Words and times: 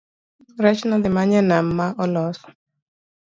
rech 0.63 0.81
nodhimany 0.89 1.33
e 1.39 1.41
nam 1.49 1.65
ma 1.77 1.87
olos 2.03 2.37